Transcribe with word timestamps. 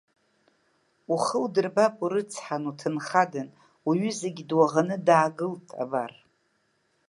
Ухы 1.13 1.37
удырбап 1.43 1.95
урыцҳан, 2.03 2.63
уҭынхадан, 2.69 3.47
уҩызагь 3.87 4.41
дуаӷаны 4.49 4.95
даагылт, 5.07 5.67
абар. 5.83 6.11